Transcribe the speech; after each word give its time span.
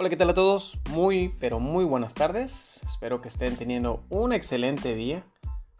Hola, 0.00 0.10
¿qué 0.10 0.16
tal 0.16 0.30
a 0.30 0.34
todos? 0.34 0.78
Muy, 0.90 1.34
pero 1.40 1.58
muy 1.58 1.84
buenas 1.84 2.14
tardes. 2.14 2.80
Espero 2.86 3.20
que 3.20 3.26
estén 3.26 3.56
teniendo 3.56 4.04
un 4.10 4.32
excelente 4.32 4.94
día. 4.94 5.26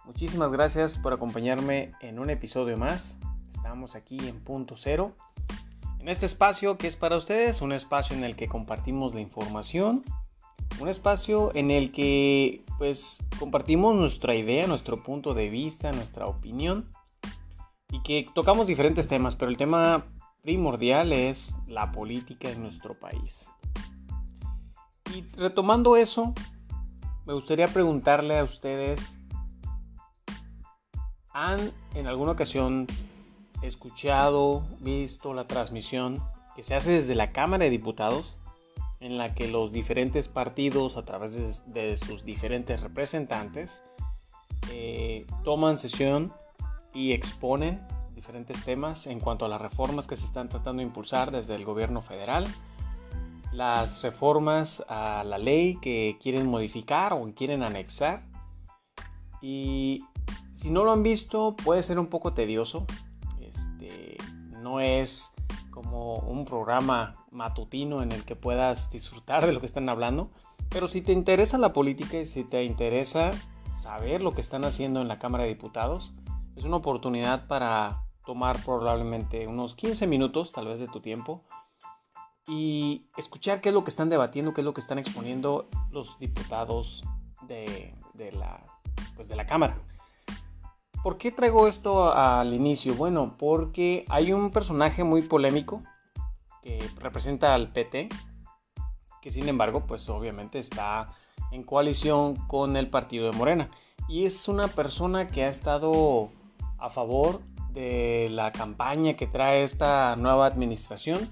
Muchísimas 0.07 0.51
gracias 0.51 0.99
por 0.99 1.13
acompañarme 1.13 1.93
en 2.01 2.19
un 2.19 2.29
episodio 2.29 2.77
más. 2.77 3.21
Estamos 3.53 3.95
aquí 3.95 4.19
en 4.27 4.41
punto 4.41 4.77
cero. 4.77 5.13
En 6.01 6.09
este 6.09 6.27
espacio 6.27 6.79
que 6.79 6.89
es 6.89 6.97
para 6.97 7.17
ustedes, 7.17 7.63
un 7.63 7.71
espacio 7.71 8.17
en 8.17 8.25
el 8.25 8.35
que 8.35 8.49
compartimos 8.49 9.15
la 9.15 9.21
información, 9.21 10.03
un 10.81 10.89
espacio 10.89 11.55
en 11.55 11.71
el 11.71 11.93
que 11.93 12.65
pues 12.77 13.19
compartimos 13.39 13.95
nuestra 13.95 14.35
idea, 14.35 14.67
nuestro 14.67 15.01
punto 15.01 15.33
de 15.33 15.49
vista, 15.49 15.93
nuestra 15.93 16.27
opinión 16.27 16.91
y 17.93 18.03
que 18.03 18.27
tocamos 18.35 18.67
diferentes 18.67 19.07
temas, 19.07 19.37
pero 19.37 19.49
el 19.49 19.57
tema 19.57 20.07
primordial 20.43 21.13
es 21.13 21.57
la 21.69 21.93
política 21.93 22.51
en 22.51 22.63
nuestro 22.63 22.99
país. 22.99 23.49
Y 25.19 25.23
retomando 25.37 25.97
eso, 25.97 26.33
me 27.27 27.33
gustaría 27.33 27.67
preguntarle 27.67 28.39
a 28.39 28.45
ustedes, 28.45 29.19
¿han 31.33 31.73
en 31.97 32.07
alguna 32.07 32.31
ocasión 32.31 32.87
escuchado, 33.63 34.65
visto 34.79 35.35
la 35.35 35.49
transmisión 35.49 36.23
que 36.55 36.63
se 36.63 36.77
hace 36.77 36.93
desde 36.93 37.17
la 37.17 37.33
Cámara 37.33 37.65
de 37.65 37.71
Diputados, 37.71 38.39
en 39.01 39.19
la 39.19 39.35
que 39.35 39.49
los 39.49 39.73
diferentes 39.73 40.29
partidos, 40.29 40.97
a 40.97 41.05
través 41.05 41.65
de, 41.67 41.97
sus 41.97 42.25
diferentes 42.25 42.81
representantes, 42.81 43.83
eh, 44.71 45.27
toman 45.43 45.79
sesión 45.79 46.33
y 46.95 47.11
exponen 47.11 47.85
diferentes 48.15 48.65
temas 48.65 49.09
en 49.09 49.19
cuanto 49.19 49.47
a 49.47 49.49
las 49.49 49.61
reformas 49.61 50.07
que 50.07 50.15
se 50.15 50.27
están 50.27 50.49
tratando 50.49 50.79
de 50.79 50.87
impulsar 50.87 51.33
desde 51.33 51.57
el 51.57 51.65
gobierno 51.65 52.03
federal, 52.03 52.47
las 53.59 54.03
reformas 54.03 54.85
a 54.89 55.25
la 55.25 55.37
ley 55.37 55.75
que 55.83 56.17
quieren 56.23 56.47
modificar 56.47 57.13
o 57.13 57.25
quieren 57.35 57.65
anexar. 57.65 58.23
Y 59.43 60.05
si 60.53 60.71
no 60.71 60.85
lo 60.85 60.93
han 60.93 61.03
visto, 61.03 61.57
puede 61.57 61.83
ser 61.83 61.99
un 61.99 62.07
poco 62.07 62.35
tedioso. 62.35 62.87
Este, 63.41 64.17
no 64.63 64.79
es 64.79 65.33
como 65.73 66.15
un 66.19 66.45
programa 66.45 67.17
matutino 67.33 68.01
en 68.01 68.13
el 68.13 68.25
que 68.25 68.37
puedas 68.37 68.91
disfrutar 68.91 69.45
de 69.45 69.53
lo 69.53 69.59
que 69.59 69.67
están 69.67 69.89
hablando. 69.89 70.31
Pero 70.69 70.87
si 70.87 71.03
te 71.03 71.13
interesa 71.13 71.59
la 71.59 71.73
política 71.73 72.17
y 72.21 72.27
si 72.27 72.45
te 72.45 72.63
interesa 72.63 73.33
saber 73.73 74.21
lo 74.21 74.35
que 74.35 74.41
están 74.41 74.65
haciendo 74.65 75.01
en 75.01 75.09
la 75.09 75.19
Cámara 75.19 75.43
de 75.43 75.51
Diputados, 75.51 76.15
es 76.55 76.63
una 76.63 76.77
oportunidad 76.77 77.49
para 77.49 78.05
tomar 78.25 78.65
probablemente 78.65 79.49
unos 79.49 79.75
15 79.75 80.07
minutos 80.07 80.53
tal 80.53 80.69
vez 80.69 80.79
de 80.79 80.87
tu 80.87 81.01
tiempo 81.01 81.43
y 82.49 83.07
escuchar 83.17 83.61
qué 83.61 83.69
es 83.69 83.75
lo 83.75 83.85
que 83.85 83.91
están 83.91 84.09
debatiendo, 84.09 84.55
qué 84.55 84.63
es 84.63 84.65
lo 84.65 84.75
que 84.75 84.81
están 84.81 84.99
exponiendo 84.99 85.69
los 85.91 86.19
diputados 86.19 87.05
de, 87.47 87.95
la, 88.33 88.65
pues 89.15 89.29
de 89.29 89.37
la 89.37 89.47
Cámara. 89.47 89.77
¿Por 91.03 91.19
qué 91.19 91.31
traigo 91.31 91.69
esto 91.69 92.13
al 92.13 92.55
inicio? 92.55 92.95
Bueno, 92.95 93.35
porque 93.39 94.05
hay 94.09 94.33
un 94.33 94.51
personaje 94.51 95.05
muy 95.05 95.23
polémico 95.23 95.83
que 96.63 96.79
representa 96.99 97.55
al 97.55 97.73
PT, 97.73 98.09
que 99.23 99.31
sin 99.31 99.49
embargo, 99.49 99.85
pues 99.87 100.09
obviamente 100.09 100.59
está 100.59 101.13
en 101.53 101.63
coalición 101.63 102.35
con 102.47 102.77
el 102.77 102.89
partido 102.89 103.31
de 103.31 103.37
Morena. 103.37 103.69
Y 104.09 104.25
es 104.25 104.49
una 104.49 104.69
persona 104.69 105.29
que 105.29 105.45
ha 105.45 105.49
estado 105.49 106.31
a 106.79 106.91
favor 106.91 107.41
de 107.73 108.29
la 108.31 108.53
campaña 108.53 109.15
que 109.15 109.27
trae 109.27 109.63
esta 109.63 110.17
nueva 110.17 110.47
administración, 110.47 111.31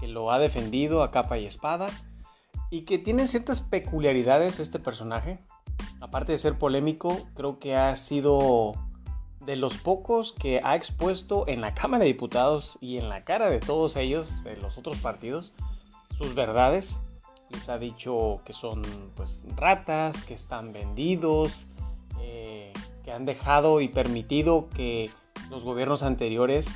que 0.00 0.08
lo 0.08 0.32
ha 0.32 0.38
defendido 0.38 1.02
a 1.02 1.10
capa 1.10 1.38
y 1.38 1.44
espada 1.44 1.86
y 2.70 2.82
que 2.82 2.98
tiene 2.98 3.28
ciertas 3.28 3.60
peculiaridades 3.60 4.58
este 4.58 4.78
personaje. 4.78 5.38
Aparte 6.00 6.32
de 6.32 6.38
ser 6.38 6.58
polémico, 6.58 7.28
creo 7.34 7.58
que 7.58 7.76
ha 7.76 7.94
sido 7.96 8.72
de 9.44 9.56
los 9.56 9.78
pocos 9.78 10.32
que 10.32 10.60
ha 10.64 10.74
expuesto 10.74 11.46
en 11.46 11.60
la 11.60 11.74
Cámara 11.74 12.04
de 12.04 12.08
Diputados 12.08 12.78
y 12.80 12.98
en 12.98 13.08
la 13.08 13.24
cara 13.24 13.50
de 13.50 13.60
todos 13.60 13.96
ellos, 13.96 14.42
de 14.44 14.56
los 14.56 14.78
otros 14.78 14.96
partidos, 14.98 15.52
sus 16.16 16.34
verdades. 16.34 17.00
Les 17.50 17.68
ha 17.68 17.78
dicho 17.78 18.40
que 18.44 18.52
son 18.52 18.82
pues 19.16 19.44
ratas, 19.56 20.22
que 20.22 20.34
están 20.34 20.72
vendidos, 20.72 21.66
que 23.04 23.12
han 23.12 23.24
dejado 23.24 23.80
y 23.80 23.88
permitido 23.88 24.68
que 24.68 25.10
los 25.50 25.64
gobiernos 25.64 26.02
anteriores, 26.02 26.70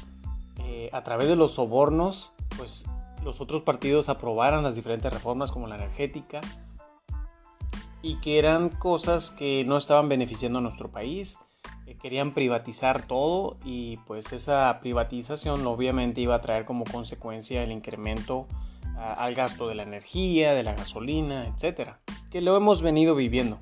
eh, 0.65 0.89
a 0.93 1.03
través 1.05 1.29
de 1.29 1.37
los 1.37 1.53
sobornos, 1.53 2.33
pues 2.57 2.87
los 3.25 3.41
otros 3.41 3.63
partidos 3.63 4.09
aprobaran 4.09 4.63
las 4.63 4.75
diferentes 4.75 5.13
reformas 5.13 5.51
como 5.51 5.67
la 5.67 5.77
energética 5.77 6.41
y 8.03 8.21
que 8.21 8.39
eran 8.39 8.69
cosas 8.69 9.31
que 9.31 9.65
no 9.67 9.77
estaban 9.77 10.09
beneficiando 10.09 10.59
a 10.59 10.63
nuestro 10.63 10.91
país, 10.91 11.39
querían 12.05 12.35
privatizar 12.35 13.07
todo 13.07 13.57
y 13.65 13.97
pues 14.07 14.35
esa 14.35 14.79
privatización 14.81 15.67
obviamente 15.67 16.21
iba 16.21 16.35
a 16.35 16.41
traer 16.43 16.67
como 16.67 16.85
consecuencia 16.85 17.63
el 17.63 17.73
incremento 17.73 18.47
ah, 18.99 19.15
al 19.15 19.35
gasto 19.35 19.69
de 19.69 19.75
la 19.75 19.85
energía, 19.85 20.53
de 20.53 20.63
la 20.63 20.75
gasolina, 20.75 21.47
etcétera, 21.47 22.01
que 22.31 22.43
lo 22.43 22.59
hemos 22.59 22.83
venido 22.83 23.15
viviendo 23.15 23.59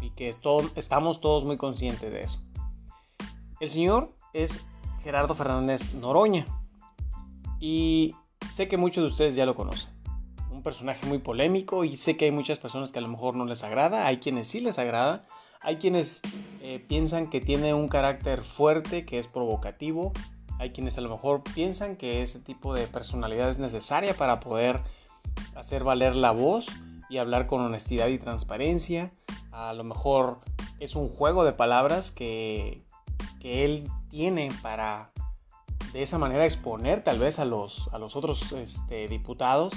y 0.00 0.10
que 0.10 0.28
estamos 0.28 1.20
todos 1.20 1.44
muy 1.44 1.56
conscientes 1.56 2.10
de 2.12 2.22
eso. 2.22 2.40
El 3.60 3.68
señor 3.68 4.12
es 4.32 4.66
Gerardo 5.00 5.36
Fernández 5.36 5.94
Noroña 5.94 6.46
y 7.60 8.16
sé 8.54 8.68
que 8.68 8.76
muchos 8.76 9.02
de 9.02 9.08
ustedes 9.08 9.34
ya 9.34 9.46
lo 9.46 9.54
conocen. 9.54 9.90
Un 10.50 10.62
personaje 10.62 11.06
muy 11.06 11.18
polémico 11.18 11.84
y 11.84 11.96
sé 11.96 12.16
que 12.16 12.26
hay 12.26 12.30
muchas 12.30 12.58
personas 12.58 12.92
que 12.92 13.00
a 13.00 13.02
lo 13.02 13.08
mejor 13.08 13.34
no 13.34 13.44
les 13.44 13.64
agrada, 13.64 14.06
hay 14.06 14.18
quienes 14.18 14.46
sí 14.46 14.60
les 14.60 14.78
agrada, 14.78 15.26
hay 15.60 15.76
quienes 15.76 16.20
eh, 16.60 16.84
piensan 16.86 17.28
que 17.28 17.40
tiene 17.40 17.74
un 17.74 17.88
carácter 17.88 18.42
fuerte, 18.42 19.04
que 19.04 19.18
es 19.18 19.26
provocativo, 19.26 20.12
hay 20.60 20.70
quienes 20.70 20.96
a 20.98 21.00
lo 21.00 21.10
mejor 21.10 21.42
piensan 21.42 21.96
que 21.96 22.22
ese 22.22 22.38
tipo 22.38 22.74
de 22.74 22.86
personalidad 22.86 23.50
es 23.50 23.58
necesaria 23.58 24.14
para 24.14 24.38
poder 24.38 24.80
hacer 25.56 25.82
valer 25.82 26.14
la 26.14 26.30
voz 26.30 26.68
y 27.10 27.18
hablar 27.18 27.48
con 27.48 27.60
honestidad 27.60 28.06
y 28.06 28.18
transparencia 28.18 29.10
a 29.54 29.72
lo 29.72 29.84
mejor 29.84 30.40
es 30.80 30.96
un 30.96 31.08
juego 31.08 31.44
de 31.44 31.52
palabras 31.52 32.10
que, 32.10 32.82
él 33.42 33.86
tiene 34.08 34.48
para 34.62 35.10
de 35.94 36.02
esa 36.02 36.18
manera 36.18 36.44
exponer 36.44 37.04
tal 37.04 37.20
vez 37.20 37.38
a 37.38 37.44
los, 37.44 37.88
a 37.92 37.98
los 37.98 38.16
otros 38.16 38.50
este, 38.50 39.06
diputados. 39.06 39.72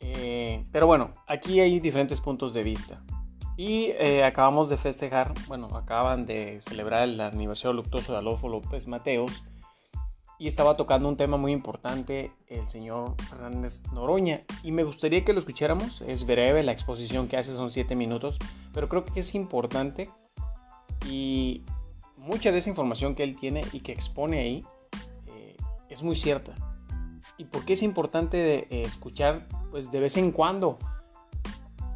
Eh, 0.00 0.64
pero 0.72 0.88
bueno, 0.88 1.12
aquí 1.28 1.60
hay 1.60 1.78
diferentes 1.78 2.20
puntos 2.20 2.52
de 2.52 2.64
vista. 2.64 3.00
Y 3.56 3.92
eh, 4.00 4.24
acabamos 4.24 4.68
de 4.68 4.76
festejar, 4.76 5.32
bueno, 5.46 5.68
acaban 5.76 6.26
de 6.26 6.60
celebrar 6.60 7.04
el 7.04 7.20
aniversario 7.20 7.72
luctuoso 7.72 8.12
de 8.12 8.18
Adolfo 8.18 8.48
López 8.48 8.88
Mateos 8.88 9.44
y 10.40 10.48
estaba 10.48 10.76
tocando 10.76 11.08
un 11.08 11.16
tema 11.16 11.36
muy 11.36 11.52
importante 11.52 12.32
el 12.48 12.66
señor 12.66 13.14
Fernández 13.30 13.82
Noroña 13.92 14.42
y 14.64 14.72
me 14.72 14.82
gustaría 14.82 15.24
que 15.24 15.32
lo 15.32 15.38
escucháramos. 15.38 16.00
Es 16.00 16.26
breve, 16.26 16.64
la 16.64 16.72
exposición 16.72 17.28
que 17.28 17.36
hace 17.36 17.54
son 17.54 17.70
7 17.70 17.94
minutos, 17.94 18.38
pero 18.74 18.88
creo 18.88 19.04
que 19.04 19.20
es 19.20 19.36
importante 19.36 20.10
y 21.08 21.62
mucha 22.16 22.50
de 22.50 22.58
esa 22.58 22.70
información 22.70 23.14
que 23.14 23.22
él 23.22 23.36
tiene 23.36 23.62
y 23.72 23.80
que 23.80 23.92
expone 23.92 24.40
ahí 24.40 24.64
es 25.96 26.02
muy 26.02 26.14
cierta. 26.14 26.54
¿Y 27.38 27.46
por 27.46 27.64
qué 27.64 27.72
es 27.72 27.82
importante 27.82 28.68
eh, 28.70 28.82
escuchar 28.82 29.46
pues 29.70 29.90
de 29.90 30.00
vez 30.00 30.16
en 30.16 30.30
cuando 30.30 30.78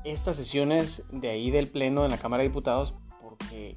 estas 0.04 0.36
sesiones 0.36 1.04
de 1.12 1.30
ahí 1.30 1.50
del 1.50 1.70
Pleno 1.70 2.04
en 2.04 2.10
la 2.10 2.18
Cámara 2.18 2.42
de 2.42 2.48
Diputados? 2.48 2.94
Porque 3.22 3.76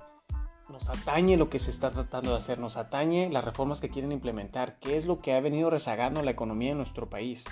nos 0.70 0.90
atañe 0.90 1.36
lo 1.36 1.50
que 1.50 1.60
se 1.60 1.72
está 1.72 1.92
tratando 1.92 2.32
de 2.32 2.38
hacer, 2.38 2.58
nos 2.58 2.78
atañe 2.78 3.30
las 3.30 3.44
reformas 3.44 3.82
que 3.82 3.90
quieren 3.90 4.14
implementar, 4.14 4.80
qué 4.80 4.96
es 4.96 5.06
lo 5.06 5.20
que 5.20 5.34
ha 5.34 5.42
venido 5.42 5.70
rezagando 5.70 6.24
la 6.24 6.32
economía 6.32 6.72
en 6.72 6.78
nuestro 6.78 7.10
país, 7.10 7.44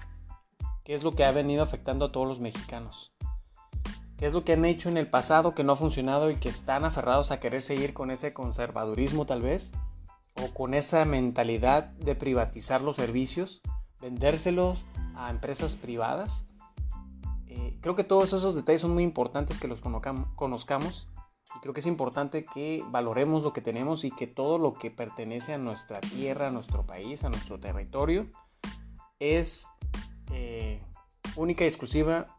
qué 0.85 0.93
es 0.93 1.03
lo 1.03 1.11
que 1.11 1.25
ha 1.25 1.31
venido 1.31 1.61
afectando 1.61 2.05
a 2.05 2.11
todos 2.13 2.27
los 2.27 2.39
mexicanos, 2.39 3.11
qué 4.17 4.27
es 4.27 4.33
lo 4.33 4.45
que 4.45 4.53
han 4.53 4.63
hecho 4.63 4.87
en 4.87 4.97
el 4.97 5.09
pasado 5.09 5.53
que 5.53 5.65
no 5.65 5.73
ha 5.73 5.75
funcionado 5.75 6.31
y 6.31 6.37
que 6.37 6.49
están 6.49 6.85
aferrados 6.85 7.31
a 7.31 7.39
querer 7.41 7.61
seguir 7.61 7.93
con 7.93 8.11
ese 8.11 8.33
conservadurismo 8.33 9.25
tal 9.25 9.41
vez, 9.41 9.73
o 10.35 10.53
con 10.53 10.73
esa 10.73 11.05
mentalidad 11.05 11.85
de 11.91 12.15
privatizar 12.15 12.81
los 12.81 12.95
servicios, 12.95 13.61
vendérselos 14.01 14.83
a 15.15 15.29
empresas 15.29 15.75
privadas. 15.75 16.45
Eh, 17.47 17.77
creo 17.81 17.95
que 17.95 18.03
todos 18.03 18.33
esos 18.33 18.55
detalles 18.55 18.81
son 18.81 18.93
muy 18.93 19.03
importantes 19.03 19.59
que 19.59 19.67
los 19.67 19.81
conozcamos 19.81 21.07
y 21.55 21.59
creo 21.59 21.73
que 21.73 21.81
es 21.81 21.87
importante 21.87 22.45
que 22.45 22.83
valoremos 22.89 23.43
lo 23.43 23.53
que 23.53 23.61
tenemos 23.61 24.03
y 24.03 24.11
que 24.11 24.27
todo 24.27 24.57
lo 24.57 24.73
que 24.73 24.89
pertenece 24.89 25.53
a 25.53 25.57
nuestra 25.57 25.99
tierra, 25.99 26.47
a 26.47 26.51
nuestro 26.51 26.85
país, 26.85 27.23
a 27.23 27.29
nuestro 27.29 27.59
territorio, 27.59 28.27
es 29.19 29.67
eh, 30.31 30.81
única 31.35 31.65
y 31.65 31.67
exclusiva, 31.67 32.37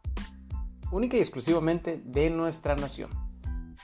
única 0.91 1.17
y 1.17 1.19
exclusivamente 1.19 2.01
de 2.03 2.29
nuestra 2.29 2.75
nación. 2.75 3.11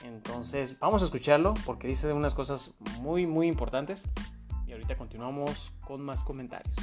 Entonces, 0.02 0.78
vamos 0.78 1.02
a 1.02 1.04
escucharlo 1.04 1.54
porque 1.66 1.86
dice 1.86 2.12
unas 2.12 2.34
cosas 2.34 2.74
muy, 3.00 3.26
muy 3.26 3.48
importantes. 3.48 4.08
Y 4.66 4.72
ahorita 4.72 4.96
continuamos 4.96 5.72
con 5.80 6.00
más 6.00 6.22
comentarios. 6.22 6.74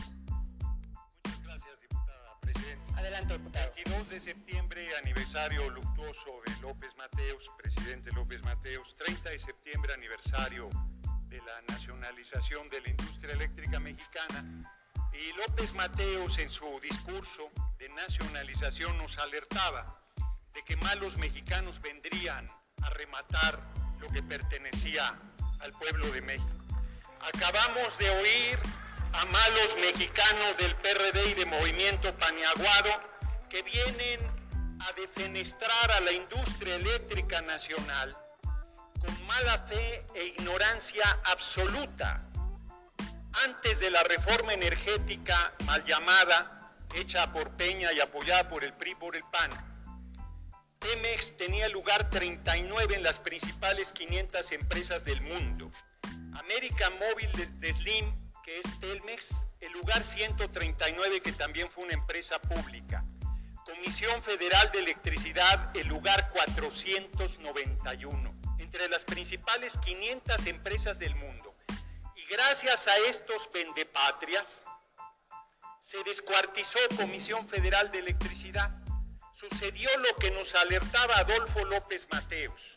Muchas 1.23 1.43
gracias, 1.43 1.81
diputada 1.81 2.39
presidenta. 2.41 2.99
Adelante, 2.99 3.37
diputado. 3.37 3.71
22 3.75 4.09
de 4.09 4.19
septiembre, 4.19 4.87
aniversario 5.01 5.69
luctuoso 5.69 6.41
de 6.45 6.61
López 6.61 6.95
Mateos, 6.97 7.49
presidente 7.57 8.11
López 8.11 8.43
Mateos. 8.43 8.93
30 8.97 9.29
de 9.29 9.39
septiembre, 9.39 9.93
aniversario 9.93 10.69
de 11.29 11.37
la 11.37 11.61
nacionalización 11.69 12.67
de 12.69 12.81
la 12.81 12.89
industria 12.89 13.33
eléctrica 13.33 13.79
mexicana. 13.79 14.73
Y 15.13 15.35
López 15.37 15.73
Mateos 15.73 16.37
en 16.37 16.49
su 16.49 16.65
discurso 16.81 17.49
de 17.79 17.89
nacionalización 17.89 18.97
nos 18.97 19.17
alertaba 19.17 20.01
de 20.53 20.63
que 20.63 20.75
malos 20.77 21.17
mexicanos 21.17 21.81
vendrían 21.81 22.49
a 22.81 22.89
rematar 22.91 23.59
lo 23.99 24.09
que 24.09 24.23
pertenecía 24.23 25.15
al 25.59 25.71
pueblo 25.73 26.09
de 26.11 26.21
México. 26.21 26.49
Acabamos 27.21 27.97
de 27.97 28.09
oír 28.09 28.59
a 29.13 29.25
malos 29.25 29.75
mexicanos 29.81 30.57
del 30.57 30.75
PRD 30.75 31.31
y 31.31 31.33
de 31.33 31.45
Movimiento 31.45 32.13
Paniaguado 32.15 32.89
que 33.49 33.63
vienen 33.63 34.19
a 34.79 34.93
defenestrar 34.93 35.91
a 35.91 35.99
la 36.01 36.11
industria 36.11 36.75
eléctrica 36.75 37.41
nacional 37.41 38.15
con 38.99 39.25
mala 39.25 39.57
fe 39.59 40.05
e 40.13 40.25
ignorancia 40.25 41.19
absoluta 41.25 42.27
antes 43.45 43.79
de 43.79 43.91
la 43.91 44.03
reforma 44.03 44.53
energética 44.53 45.53
mal 45.65 45.83
llamada, 45.83 46.71
hecha 46.93 47.31
por 47.31 47.51
Peña 47.51 47.91
y 47.93 47.99
apoyada 47.99 48.47
por 48.49 48.63
el 48.63 48.73
PRI 48.73 48.95
por 48.95 49.15
el 49.15 49.23
PAN. 49.23 49.49
Pemex 50.79 51.35
tenía 51.37 51.67
lugar 51.69 52.09
39 52.09 52.95
en 52.95 53.03
las 53.03 53.19
principales 53.19 53.91
500 53.91 54.51
empresas 54.51 55.03
del 55.03 55.21
mundo. 55.21 55.71
América 56.33 56.89
Móvil 56.91 57.31
de, 57.33 57.47
de 57.47 57.73
Slim 57.73 58.27
que 58.47 58.59
es 58.59 58.79
Telmex, 58.79 59.27
el 59.59 59.73
lugar 59.73 60.01
139, 60.01 61.19
que 61.19 61.33
también 61.33 61.69
fue 61.69 61.83
una 61.83 61.95
empresa 61.95 62.39
pública. 62.39 63.03
Comisión 63.65 64.23
Federal 64.23 64.71
de 64.71 64.79
Electricidad, 64.79 65.75
el 65.75 65.89
lugar 65.89 66.29
491, 66.31 68.33
entre 68.59 68.87
las 68.87 69.03
principales 69.03 69.77
500 69.79 70.45
empresas 70.45 70.97
del 70.97 71.13
mundo. 71.15 71.53
Y 72.15 72.23
gracias 72.31 72.87
a 72.87 72.95
estos 73.09 73.51
vendepatrias, 73.51 74.63
se 75.81 76.01
descuartizó 76.05 76.79
Comisión 76.95 77.45
Federal 77.49 77.91
de 77.91 77.99
Electricidad. 77.99 78.71
Sucedió 79.39 79.95
lo 79.99 80.15
que 80.15 80.31
nos 80.31 80.55
alertaba 80.55 81.17
Adolfo 81.17 81.63
López 81.65 82.07
Mateos, 82.09 82.73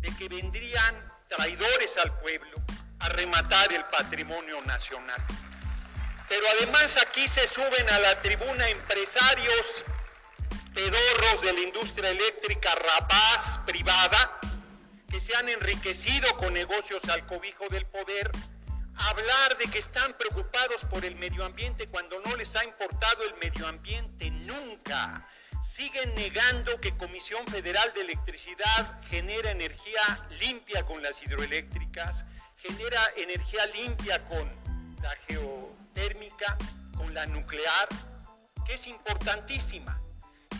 de 0.00 0.12
que 0.16 0.28
vendrían 0.28 0.96
traidores 1.28 1.96
al 1.96 2.18
pueblo, 2.18 2.60
a 2.98 3.08
rematar 3.08 3.72
el 3.72 3.84
patrimonio 3.84 4.60
nacional. 4.62 5.24
Pero 6.28 6.44
además 6.56 6.96
aquí 6.96 7.28
se 7.28 7.46
suben 7.46 7.88
a 7.88 8.00
la 8.00 8.20
tribuna 8.20 8.68
empresarios 8.68 9.84
pedorros 10.74 11.40
de 11.42 11.52
la 11.52 11.60
industria 11.60 12.10
eléctrica 12.10 12.74
rapaz 12.74 13.60
privada 13.64 14.40
que 15.08 15.20
se 15.20 15.36
han 15.36 15.48
enriquecido 15.48 16.36
con 16.36 16.52
negocios 16.52 17.08
al 17.10 17.24
cobijo 17.26 17.68
del 17.68 17.86
poder, 17.86 18.28
hablar 18.96 19.56
de 19.56 19.68
que 19.68 19.78
están 19.78 20.14
preocupados 20.14 20.84
por 20.86 21.04
el 21.04 21.14
medio 21.14 21.44
ambiente 21.44 21.86
cuando 21.86 22.18
no 22.22 22.34
les 22.34 22.56
ha 22.56 22.64
importado 22.64 23.22
el 23.22 23.36
medio 23.36 23.68
ambiente 23.68 24.32
nunca. 24.32 25.28
Siguen 25.62 26.14
negando 26.16 26.80
que 26.80 26.96
Comisión 26.96 27.46
Federal 27.46 27.92
de 27.94 28.02
Electricidad 28.02 29.00
genera 29.08 29.52
energía 29.52 30.26
limpia 30.40 30.84
con 30.84 31.02
las 31.02 31.22
hidroeléctricas, 31.22 32.24
genera 32.58 33.00
energía 33.16 33.66
limpia 33.66 34.24
con 34.24 34.50
la 35.00 35.14
geotérmica, 35.28 36.58
con 36.96 37.14
la 37.14 37.26
nuclear, 37.26 37.88
que 38.66 38.74
es 38.74 38.86
importantísima. 38.88 40.02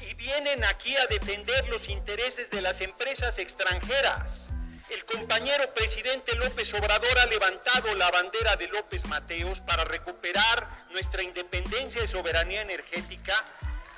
Y 0.09 0.15
vienen 0.15 0.65
aquí 0.65 0.97
a 0.97 1.07
defender 1.07 1.69
los 1.69 1.89
intereses 1.89 2.49
de 2.51 2.63
las 2.63 2.81
empresas 2.81 3.39
extranjeras. 3.39 4.49
El 4.89 5.05
compañero 5.05 5.73
presidente 5.75 6.37
López 6.37 6.73
Obrador 6.75 7.19
ha 7.19 7.27
levantado 7.27 7.95
la 7.97 8.11
bandera 8.11 8.57
de 8.57 8.69
López 8.69 9.05
Mateos 9.07 9.61
para 9.63 9.85
recuperar 9.85 10.87
nuestra 10.91 11.23
independencia 11.23 12.05
y 12.05 12.07
soberanía 12.07 12.63
energética 12.63 13.35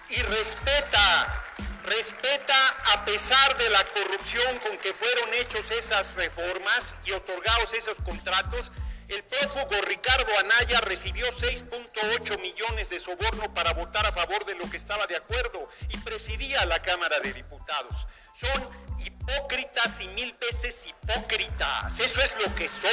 y 0.09 0.23
respeta, 0.23 1.45
respeta 1.85 2.69
a 2.93 3.05
pesar 3.05 3.57
de 3.57 3.71
la 3.71 3.85
corrupción 3.85 4.59
con 4.59 4.77
que 4.79 4.93
fueron 4.93 5.33
hechos 5.35 5.71
esas 5.71 6.15
reformas 6.15 6.97
y 7.05 7.13
otorgados 7.13 7.73
esos 7.75 7.99
contratos, 8.03 8.71
el 9.09 9.23
prófugo 9.25 9.83
Ricardo 9.87 10.39
Anaya 10.39 10.81
recibió 10.81 11.27
6.8 11.33 12.41
millones 12.41 12.89
de 12.89 12.99
soborno 12.99 13.53
para 13.53 13.75
votar 13.75 14.07
a 14.07 14.13
favor 14.13 14.47
de 14.47 14.55
lo 14.55 14.69
que 14.71 14.79
estaba 14.79 15.07
de 15.07 15.17
acuerdo 15.17 15.69
y 15.91 15.97
presidía 15.99 16.65
la 16.65 16.81
Cámara 16.81 17.21
de 17.21 17.35
Diputados. 17.35 18.07
Son 18.35 18.71
hipócritas 18.99 20.01
y 20.01 20.09
mil 20.09 20.35
veces 20.41 20.87
hipócritas. 20.87 22.01
Eso 22.01 22.23
es 22.23 22.35
lo 22.43 22.55
que 22.55 22.69
son, 22.69 22.91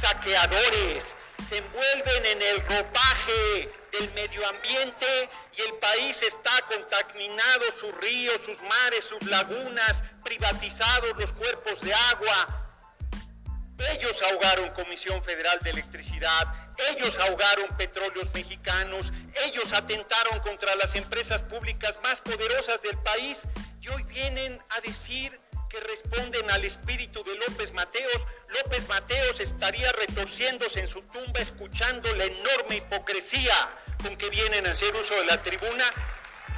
saqueadores. 0.00 1.04
Se 1.48 1.58
envuelven 1.58 2.24
en 2.24 2.42
el 2.42 2.60
ropaje 2.66 3.70
del 3.98 4.12
medio 4.12 4.46
ambiente 4.46 5.28
y 5.56 5.60
el 5.62 5.74
país 5.74 6.22
está 6.22 6.50
contaminado, 6.68 7.64
sus 7.78 7.94
ríos, 7.98 8.40
sus 8.44 8.60
mares, 8.62 9.04
sus 9.04 9.22
lagunas, 9.28 10.02
privatizados 10.24 11.16
los 11.18 11.32
cuerpos 11.32 11.80
de 11.80 11.94
agua. 11.94 12.62
Ellos 13.92 14.22
ahogaron 14.22 14.70
Comisión 14.70 15.22
Federal 15.22 15.58
de 15.60 15.70
Electricidad, 15.70 16.46
ellos 16.90 17.16
ahogaron 17.18 17.76
petróleos 17.76 18.32
mexicanos, 18.32 19.12
ellos 19.44 19.72
atentaron 19.72 20.40
contra 20.40 20.74
las 20.76 20.94
empresas 20.94 21.42
públicas 21.42 21.98
más 22.02 22.20
poderosas 22.20 22.80
del 22.82 22.96
país 22.98 23.40
y 23.80 23.88
hoy 23.88 24.02
vienen 24.04 24.58
a 24.70 24.80
decir 24.80 25.38
que 25.68 25.80
responden 25.80 26.50
al 26.50 26.64
espíritu 26.64 27.22
de 27.24 27.34
López 27.36 27.72
Mateos. 27.72 28.22
López 28.48 28.88
Mateos 28.88 29.40
estaría 29.40 29.92
retorciéndose 29.92 30.80
en 30.80 30.88
su 30.88 31.02
tumba 31.02 31.40
escuchando 31.40 32.14
la 32.14 32.24
enorme 32.24 32.76
hipocresía 32.76 33.54
con 34.02 34.16
que 34.16 34.30
vienen 34.30 34.66
a 34.66 34.72
hacer 34.72 34.94
uso 34.94 35.14
de 35.14 35.24
la 35.26 35.42
tribuna 35.42 35.84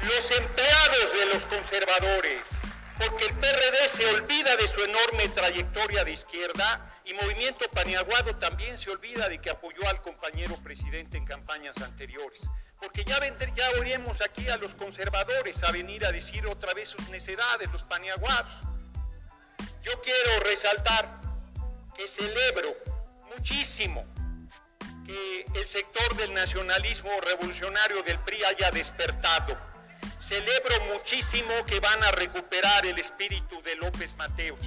los 0.03 0.31
empleados 0.31 1.13
de 1.13 1.27
los 1.27 1.45
conservadores, 1.47 2.43
porque 2.97 3.27
el 3.27 3.35
PRD 3.35 3.89
se 3.89 4.07
olvida 4.07 4.57
de 4.57 4.69
su 4.69 4.81
enorme 4.83 5.29
trayectoria 5.29 6.05
de 6.05 6.13
izquierda 6.13 6.95
y 7.05 7.15
Movimiento 7.15 7.69
Paniaguado 7.71 8.37
también 8.37 8.79
se 8.79 8.91
olvida 8.91 9.29
de 9.29 9.41
que 9.41 9.51
apoyó 9.51 9.89
al 9.89 10.03
compañero 10.03 10.57
presidente 10.63 11.17
en 11.17 11.25
campañas 11.25 11.77
anteriores. 11.79 12.41
Porque 12.79 13.03
ya, 13.05 13.19
vender, 13.19 13.53
ya 13.55 13.71
oiremos 13.71 14.21
aquí 14.21 14.49
a 14.49 14.57
los 14.57 14.75
conservadores 14.75 15.63
a 15.65 15.73
venir 15.73 16.07
a 16.07 16.13
decir 16.13 16.47
otra 16.47 16.75
vez 16.75 16.91
sus 16.91 17.09
necedades, 17.09 17.71
los 17.73 17.83
paniaguados. 17.83 18.53
Yo 19.83 20.01
quiero 20.03 20.41
resaltar 20.45 21.09
que 21.97 22.07
celebro 22.07 22.77
muchísimo 23.35 24.07
que 25.09 25.47
el 25.55 25.67
sector 25.67 26.15
del 26.17 26.35
nacionalismo 26.35 27.11
revolucionario 27.23 28.03
del 28.03 28.19
PRI 28.21 28.45
haya 28.45 28.71
despertado. 28.71 29.57
Celebro 30.21 30.81
muchísimo 30.93 31.65
que 31.67 31.81
van 31.81 32.05
a 32.05 32.11
recuperar 32.11 32.85
el 32.85 32.99
espíritu 32.99 33.63
de 33.63 33.75
López 33.77 34.15
Mateos, 34.17 34.61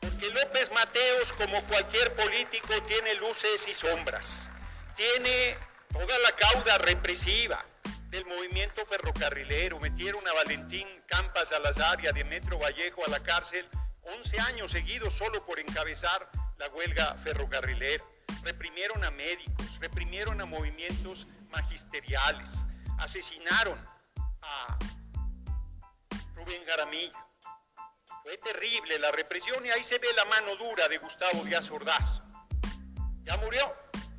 porque 0.00 0.28
López 0.30 0.72
Mateos, 0.72 1.32
como 1.34 1.62
cualquier 1.66 2.12
político, 2.14 2.82
tiene 2.82 3.14
luces 3.14 3.68
y 3.68 3.74
sombras. 3.74 4.50
Tiene 4.96 5.56
toda 5.92 6.18
la 6.18 6.32
cauda 6.32 6.78
represiva 6.78 7.64
del 8.08 8.24
movimiento 8.24 8.84
ferrocarrilero. 8.86 9.78
Metieron 9.78 10.26
a 10.26 10.32
Valentín 10.32 10.88
Campas 11.06 11.50
Salazar 11.50 12.02
y 12.02 12.08
a 12.08 12.12
Demetrio 12.12 12.58
Vallejo 12.58 13.04
a 13.06 13.10
la 13.10 13.22
cárcel 13.22 13.68
11 14.02 14.40
años 14.40 14.72
seguidos 14.72 15.14
solo 15.14 15.44
por 15.46 15.60
encabezar 15.60 16.28
la 16.58 16.68
huelga 16.70 17.14
ferrocarrilera 17.22 18.02
reprimieron 18.42 19.04
a 19.04 19.10
médicos, 19.10 19.78
reprimieron 19.80 20.40
a 20.40 20.46
movimientos 20.46 21.26
magisteriales, 21.50 22.48
asesinaron 22.98 23.78
a 24.42 24.78
Rubén 26.34 26.64
Garamillo. 26.64 27.18
Fue 28.22 28.38
terrible 28.38 28.98
la 28.98 29.10
represión 29.12 29.64
y 29.64 29.70
ahí 29.70 29.82
se 29.82 29.98
ve 29.98 30.08
la 30.14 30.24
mano 30.24 30.56
dura 30.56 30.88
de 30.88 30.98
Gustavo 30.98 31.44
Díaz 31.44 31.70
Ordaz. 31.70 32.20
Ya 33.22 33.36
murió, 33.36 33.74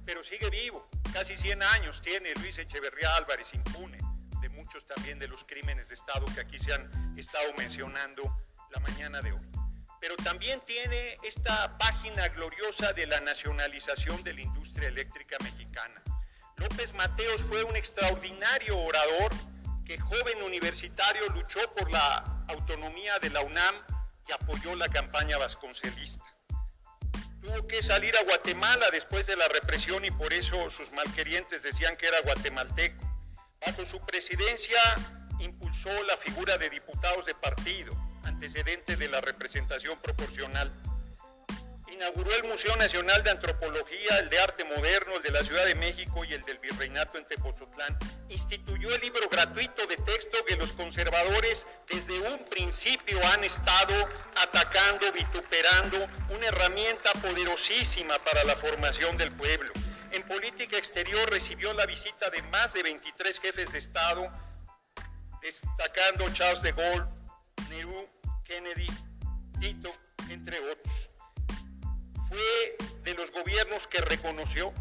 pero 0.06 0.24
sigue 0.24 0.50
vivo. 0.50 0.90
Casi 1.14 1.38
100 1.38 1.64
años 1.64 2.02
tiene 2.02 2.34
Luis 2.36 2.58
Echeverría 2.58 3.16
Álvarez 3.16 3.54
impune 3.54 4.00
de 4.42 4.50
muchos 4.50 4.86
también 4.86 5.20
de 5.20 5.28
los 5.28 5.44
crímenes 5.44 5.88
de 5.88 5.96
Estado 5.96 6.26
que 6.34 6.42
aquí 6.42 6.60
se 6.60 6.74
han 6.74 7.18
estado 7.18 7.54
mencionando 7.58 8.24
la 8.72 8.80
mañana 8.82 9.22
de 9.22 9.32
hoy 9.32 9.47
pero 10.00 10.16
también 10.18 10.62
tiene 10.66 11.18
esta 11.24 11.77
página 11.77 12.27
gloriosa 12.30 12.94
de 12.94 13.08
la 13.08 13.20
nacionalización 13.20 14.24
de 14.24 14.34
la 14.34 14.42
industria 14.42 14.89
eléctrica 14.89 15.38
mexicana. 15.44 16.01
López 16.58 16.94
Mateos 16.94 17.42
fue 17.44 17.63
un 17.63 17.75
extraordinario 17.75 18.77
orador 18.80 19.32
que 19.86 19.98
joven 20.00 20.44
universitario 20.44 21.30
luchó 21.30 21.60
por 21.75 21.92
la 21.92 22.44
autonomía 22.48 23.20
de 23.20 23.30
la 23.30 23.42
UNAM 23.42 23.75
y 24.27 24.32
apoyó 24.32 24.75
la 24.75 24.89
campaña 24.89 25.38
vasconcelista. 25.38 26.24
Tuvo 27.42 27.66
que 27.68 27.82
salir 27.82 28.16
a 28.18 28.24
Guatemala 28.24 28.89
después 28.92 29.25
de 29.25 29.38
la 29.38 29.48
represión 29.48 30.04
y 30.04 30.12
por 30.12 30.34
eso 30.34 30.70
sus 30.70 30.92
malquerientes 30.92 31.63
decían 31.63 31.96
que 31.96 32.08
era 32.08 32.20
guatemalteco. 32.22 33.06
Bajo 33.66 33.86
su 33.86 34.06
presidencia 34.06 34.80
impulsó 35.39 35.89
la 36.04 36.18
figura 36.18 36.58
de 36.58 36.70
diputados 36.70 37.25
de 37.25 37.36
partido, 37.36 37.94
antecedente 38.28 38.96
de 38.96 39.10
la 39.10 39.22
representación 39.22 40.00
proporcional 40.00 40.72
inauguró 41.98 42.32
el 42.36 42.44
Museo 42.44 42.76
Nacional 42.76 43.24
de 43.24 43.32
Antropología, 43.32 44.20
el 44.20 44.30
de 44.30 44.40
Arte 44.40 44.64
Moderno, 44.66 45.16
el 45.16 45.24
de 45.24 45.32
la 45.32 45.44
Ciudad 45.44 45.66
de 45.66 45.74
México 45.74 46.24
y 46.24 46.34
el 46.34 46.44
del 46.44 46.60
Virreinato 46.60 47.18
en 47.18 47.26
Tepozotlán. 47.26 47.98
Instituyó 48.30 48.94
el 48.94 49.02
libro 49.02 49.28
gratuito 49.30 49.88
de 49.88 49.98
texto 49.98 50.38
que 50.46 50.56
los 50.58 50.74
conservadores 50.74 51.66
desde 51.90 52.20
un 52.20 52.38
principio 52.50 53.20
han 53.34 53.44
estado 53.44 53.96
atacando, 54.36 55.12
vituperando, 55.12 56.08
una 56.30 56.48
herramienta 56.48 57.14
poderosísima 57.14 58.20
para 58.20 58.44
la 58.44 58.56
formación 58.56 59.18
del 59.18 59.32
pueblo. 59.32 59.72
En 60.12 60.22
política 60.24 60.78
exterior 60.78 61.28
recibió 61.32 61.74
la 61.74 61.88
visita 61.88 62.30
de 62.30 62.44
más 62.44 62.74
de 62.74 62.84
23 62.84 63.40
jefes 63.40 63.72
de 63.72 63.80
Estado, 63.80 64.32
destacando 65.42 66.32
Charles 66.32 66.62
de 66.62 66.74
Gaulle, 66.74 67.06
Nehru, 67.70 68.08
Kennedy, 68.48 68.88
Tito, 69.60 69.94
entre 70.30 70.60
otros 70.72 71.10
fue 72.27 72.77
de 73.04 73.13
los 73.13 73.32
gobiernos 73.32 73.88
que 73.88 74.01
reconoció 74.01 74.74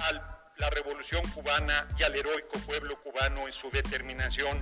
a 0.00 0.48
la 0.56 0.70
revolución 0.70 1.22
cubana 1.30 1.88
y 1.98 2.02
al 2.02 2.14
heroico 2.14 2.58
pueblo 2.60 3.00
cubano 3.02 3.46
en 3.46 3.52
su 3.52 3.70
determinación 3.70 4.60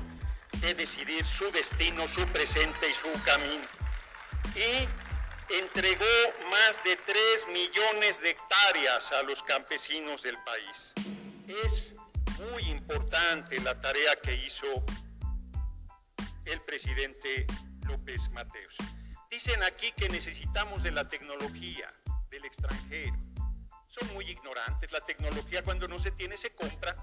de 0.60 0.74
decidir 0.74 1.24
su 1.24 1.50
destino, 1.52 2.08
su 2.08 2.26
presente 2.28 2.88
y 2.90 2.94
su 2.94 3.12
camino. 3.24 3.66
Y 4.56 5.54
entregó 5.54 6.04
más 6.50 6.82
de 6.84 6.96
3 6.96 7.48
millones 7.52 8.20
de 8.20 8.30
hectáreas 8.30 9.12
a 9.12 9.22
los 9.22 9.42
campesinos 9.42 10.22
del 10.22 10.38
país. 10.38 10.92
Es 11.64 11.94
muy 12.52 12.62
importante 12.64 13.60
la 13.60 13.80
tarea 13.80 14.16
que 14.20 14.34
hizo 14.34 14.66
el 16.44 16.60
presidente 16.62 17.46
López 17.88 18.30
Mateos. 18.30 18.76
Dicen 19.30 19.62
aquí 19.62 19.92
que 19.92 20.08
necesitamos 20.08 20.82
de 20.82 20.92
la 20.92 21.08
tecnología 21.08 21.92
del 22.30 22.44
extranjero. 22.44 23.16
Son 23.86 24.12
muy 24.14 24.28
ignorantes. 24.30 24.92
La 24.92 25.00
tecnología 25.00 25.64
cuando 25.64 25.88
no 25.88 25.98
se 25.98 26.10
tiene 26.10 26.36
se 26.36 26.54
compra. 26.54 26.94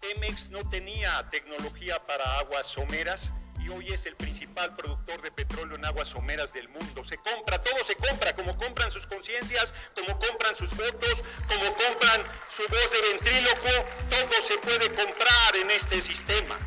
Pemex 0.00 0.50
no 0.50 0.68
tenía 0.68 1.26
tecnología 1.30 2.04
para 2.06 2.38
aguas 2.38 2.66
someras 2.66 3.32
y 3.60 3.68
hoy 3.68 3.92
es 3.92 4.04
el 4.06 4.16
principal 4.16 4.74
productor 4.76 5.22
de 5.22 5.30
petróleo 5.30 5.76
en 5.76 5.84
aguas 5.84 6.08
someras 6.08 6.52
del 6.52 6.68
mundo. 6.68 7.04
Se 7.04 7.16
compra, 7.18 7.62
todo 7.62 7.82
se 7.84 7.96
compra, 7.96 8.34
como 8.34 8.56
compran 8.56 8.90
sus 8.90 9.06
conciencias, 9.06 9.72
como 9.94 10.18
compran 10.18 10.56
sus 10.56 10.70
votos, 10.76 11.22
como 11.48 11.74
compran 11.74 12.22
su 12.50 12.62
voz 12.62 12.90
de 12.90 13.12
ventríloco, 13.12 13.68
todo 14.10 14.42
se 14.42 14.58
puede 14.58 14.88
comprar 14.94 15.56
en 15.56 15.70
este 15.70 16.00
sistema 16.00 16.58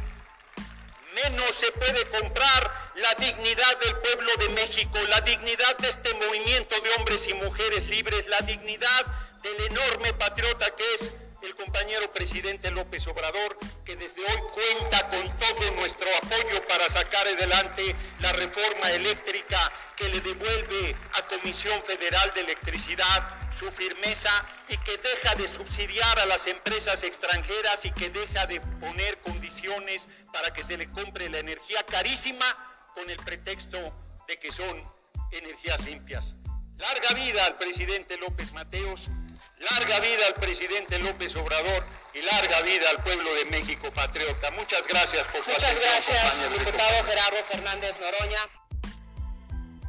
menos 1.23 1.55
se 1.55 1.71
puede 1.71 2.07
comprar 2.09 2.91
la 2.95 3.13
dignidad 3.15 3.79
del 3.79 3.95
pueblo 3.97 4.31
de 4.39 4.49
México, 4.49 4.97
la 5.09 5.21
dignidad 5.21 5.77
de 5.77 5.89
este 5.89 6.13
movimiento 6.13 6.75
de 6.81 6.89
hombres 6.97 7.27
y 7.27 7.33
mujeres 7.33 7.87
libres, 7.89 8.27
la 8.27 8.39
dignidad 8.39 9.05
del 9.41 9.71
enorme 9.71 10.13
patriota 10.13 10.67
que 10.75 10.83
es 10.95 11.13
el 11.47 11.55
compañero 11.55 12.11
presidente 12.11 12.69
López 12.71 13.07
Obrador, 13.07 13.57
que 13.85 13.95
desde 13.95 14.21
hoy 14.21 14.41
cuenta 14.53 15.09
con 15.09 15.37
todo 15.37 15.71
nuestro 15.77 16.07
apoyo 16.17 16.67
para 16.67 16.89
sacar 16.89 17.25
adelante 17.25 17.95
la 18.19 18.33
reforma 18.33 18.91
eléctrica 18.91 19.71
que 19.95 20.09
le 20.09 20.19
devuelve 20.19 20.93
a 21.13 21.25
Comisión 21.27 21.81
Federal 21.83 22.33
de 22.33 22.41
Electricidad 22.41 23.53
su 23.53 23.71
firmeza 23.71 24.29
y 24.67 24.77
que 24.79 24.97
deja 24.97 25.35
de 25.35 25.47
subsidiar 25.47 26.19
a 26.19 26.25
las 26.25 26.47
empresas 26.47 27.03
extranjeras 27.03 27.85
y 27.85 27.91
que 27.91 28.09
deja 28.09 28.45
de 28.45 28.59
poner 28.59 29.17
condiciones 29.19 30.09
para 30.33 30.51
que 30.51 30.63
se 30.63 30.77
le 30.77 30.89
compre 30.89 31.29
la 31.29 31.39
energía 31.39 31.81
carísima 31.83 32.45
con 32.93 33.09
el 33.09 33.17
pretexto 33.17 33.77
de 34.27 34.37
que 34.37 34.51
son 34.51 34.83
energías 35.31 35.79
limpias. 35.85 36.35
Larga 36.75 37.13
vida 37.15 37.45
al 37.45 37.57
presidente 37.57 38.17
López 38.17 38.51
Mateos 38.51 39.07
Larga 39.59 39.99
vida 39.99 40.27
al 40.27 40.35
presidente 40.35 40.99
López 40.99 41.35
Obrador 41.35 41.83
y 42.13 42.21
larga 42.21 42.61
vida 42.61 42.91
al 42.91 43.03
pueblo 43.03 43.33
de 43.33 43.45
México 43.45 43.87
patriota. 43.93 44.51
Muchas 44.51 44.87
gracias 44.87 45.25
por 45.27 45.43
su 45.43 45.49
Muchas 45.49 45.79
gracias, 45.79 46.51
diputado 46.53 47.03
Gerardo 47.05 47.37
Fernández 47.49 47.99
Noroña. 47.99 48.37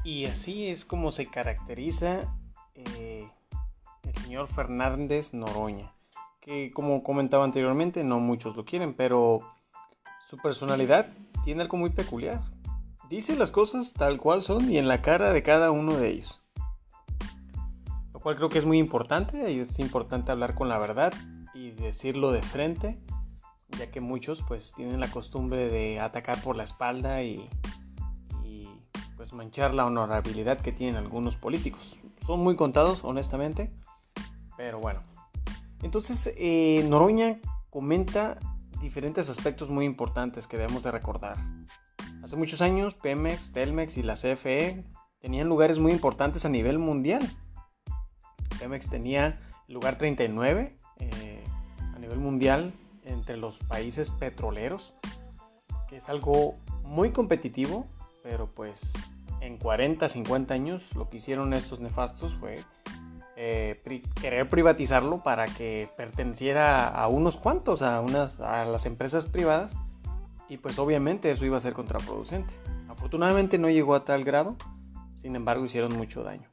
Y 0.04 0.25
así 0.25 0.70
es 0.70 0.87
como 0.87 1.12
se 1.12 1.26
caracteriza 1.26 2.20
eh, 2.75 3.28
el 4.04 4.14
señor 4.22 4.48
Fernández 4.48 5.34
Noroña, 5.34 5.92
que 6.40 6.70
como 6.72 7.02
comentaba 7.02 7.44
anteriormente, 7.44 8.02
no 8.04 8.20
muchos 8.20 8.56
lo 8.56 8.64
quieren, 8.64 8.94
pero 8.94 9.54
su 10.30 10.38
personalidad 10.38 11.08
tiene 11.44 11.60
algo 11.60 11.76
muy 11.76 11.90
peculiar. 11.90 12.40
Dice 13.10 13.37
las 13.37 13.50
cosas 13.50 13.92
tal 13.92 14.16
cual 14.16 14.40
son 14.40 14.70
y 14.70 14.78
en 14.78 14.88
la 14.88 15.02
cara 15.02 15.34
de 15.34 15.42
cada 15.42 15.70
uno 15.70 15.94
de 15.98 16.08
ellos 16.08 16.40
lo 16.48 16.48
cual 18.28 18.37
creo 18.37 18.49
que 18.50 18.58
es 18.58 18.66
muy 18.66 18.76
importante 18.76 19.50
y 19.50 19.61
es 19.61 19.78
importante 19.78 20.30
hablar 20.32 20.54
con 20.54 20.68
la 20.68 20.76
verdad 20.76 21.14
y 21.54 21.70
decirlo 21.70 22.30
de 22.30 22.42
frente, 22.42 22.99
ya 23.78 23.90
que 23.90 24.02
muchos 24.02 24.44
pues 24.47 24.75
tienen 24.75 25.00
la 25.00 25.11
costumbre 25.11 25.70
de 25.70 25.99
atacar 25.99 26.38
por 26.42 26.54
la 26.54 26.64
espalda 26.64 27.23
y, 27.23 27.49
pues 29.16 29.32
manchar 29.32 29.73
la 29.73 29.87
honorabilidad 29.87 30.61
que 30.61 30.73
tienen 30.73 30.97
algunos 30.97 31.37
políticos. 31.37 31.97
Son 32.26 32.40
muy 32.40 32.54
contados, 32.54 33.02
honestamente, 33.02 33.73
pero 34.58 34.78
bueno. 34.78 35.00
Entonces, 35.82 36.30
eh, 36.37 36.85
Noroña 36.87 37.40
comenta 37.70 38.38
diferentes 38.82 39.30
aspectos 39.30 39.70
muy 39.70 39.87
importantes 39.87 40.47
que 40.47 40.58
debemos 40.58 40.82
de 40.82 40.90
recordar. 40.90 41.38
Hace 42.23 42.37
muchos 42.37 42.61
años, 42.61 42.92
Pemex, 42.92 43.52
Telmex 43.52 43.97
y 43.97 44.02
la 44.02 44.16
CFE 44.16 44.85
tenían 45.18 45.49
lugares 45.49 45.78
muy 45.78 45.92
importantes 45.92 46.44
a 46.44 46.50
nivel 46.50 46.78
mundial 46.78 47.26
Pemex 48.58 48.90
tenía 48.90 49.40
lugar 49.68 49.96
39 49.96 50.76
eh, 50.98 51.44
a 51.94 51.98
nivel 51.98 52.18
mundial 52.18 52.72
entre 53.04 53.36
los 53.36 53.58
países 53.58 54.10
petroleros, 54.10 54.94
que 55.88 55.96
es 55.96 56.08
algo 56.08 56.56
muy 56.84 57.10
competitivo, 57.12 57.86
pero 58.22 58.46
pues 58.46 58.92
en 59.40 59.56
40, 59.56 60.08
50 60.08 60.54
años 60.54 60.94
lo 60.94 61.08
que 61.08 61.18
hicieron 61.18 61.54
estos 61.54 61.80
nefastos 61.80 62.34
fue 62.34 62.58
eh, 63.36 63.80
querer 64.20 64.48
privatizarlo 64.50 65.22
para 65.22 65.46
que 65.46 65.88
perteneciera 65.96 66.88
a 66.88 67.08
unos 67.08 67.36
cuantos, 67.36 67.82
a, 67.82 68.00
unas, 68.00 68.40
a 68.40 68.64
las 68.64 68.84
empresas 68.84 69.26
privadas, 69.26 69.76
y 70.48 70.56
pues 70.56 70.78
obviamente 70.78 71.30
eso 71.30 71.44
iba 71.44 71.56
a 71.56 71.60
ser 71.60 71.74
contraproducente. 71.74 72.52
Afortunadamente 72.88 73.58
no 73.58 73.68
llegó 73.70 73.94
a 73.94 74.04
tal 74.04 74.24
grado, 74.24 74.56
sin 75.14 75.36
embargo 75.36 75.64
hicieron 75.64 75.96
mucho 75.96 76.22
daño. 76.22 76.48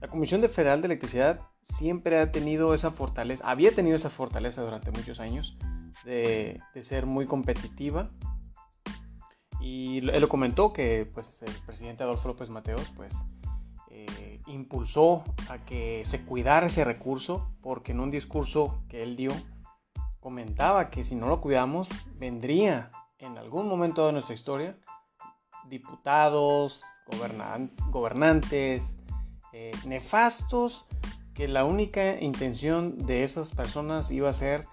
La 0.00 0.08
Comisión 0.08 0.40
Federal 0.48 0.80
de 0.80 0.86
Electricidad 0.86 1.40
siempre 1.60 2.18
ha 2.18 2.32
tenido 2.32 2.72
esa 2.72 2.90
fortaleza, 2.90 3.48
había 3.48 3.74
tenido 3.74 3.96
esa 3.96 4.08
fortaleza 4.08 4.62
durante 4.62 4.90
muchos 4.90 5.20
años 5.20 5.58
de, 6.04 6.60
ser 6.80 7.04
muy 7.04 7.26
competitiva. 7.26 8.08
Y 9.60 9.98
él 9.98 10.20
lo 10.20 10.28
comentó 10.30 10.72
que 10.72 11.10
pues, 11.12 11.42
el 11.42 11.52
presidente 11.66 12.02
Adolfo 12.02 12.28
López 12.28 12.48
Mateos 12.48 12.90
pues, 12.96 13.14
eh, 13.90 14.40
impulsó 14.46 15.22
a 15.50 15.58
que 15.58 16.02
se 16.06 16.24
cuidara 16.24 16.68
ese 16.68 16.82
recurso 16.82 17.54
porque 17.60 17.92
en 17.92 18.00
un 18.00 18.10
discurso 18.10 18.82
que 18.88 19.02
él 19.02 19.16
dio 19.16 19.32
comentaba 20.18 20.88
que 20.88 21.04
si 21.04 21.14
no 21.14 21.28
lo 21.28 21.42
cuidamos 21.42 21.88
vendría 22.16 22.90
en 23.18 23.36
algún 23.36 23.68
momento 23.68 24.06
de 24.06 24.12
nuestra 24.12 24.34
historia 24.34 24.78
diputados, 25.68 26.84
gobernantes, 27.90 28.99
eh, 29.52 29.72
nefastos 29.86 30.86
que 31.34 31.48
la 31.48 31.64
única 31.64 32.20
intención 32.20 32.98
de 33.06 33.24
esas 33.24 33.52
personas 33.52 34.10
iba 34.10 34.28
a 34.28 34.32
ser 34.32 34.66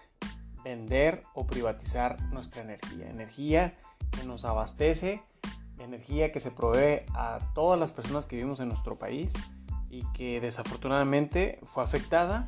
vender 0.64 1.24
o 1.34 1.48
privatizar 1.48 2.22
nuestra 2.32 2.62
energía. 2.62 3.10
Energía 3.10 3.78
que 4.12 4.26
nos 4.26 4.44
abastece, 4.44 5.24
energía 5.80 6.32
que 6.32 6.40
se 6.40 6.52
provee 6.52 7.04
a 7.14 7.40
todas 7.54 7.80
las 7.80 7.92
personas 7.92 8.26
que 8.26 8.36
vivimos 8.36 8.60
en 8.60 8.68
nuestro 8.68 8.98
país 8.98 9.34
y 9.90 10.04
que 10.14 10.42
desafortunadamente 10.42 11.60
fue 11.64 11.84
afectada 11.84 12.48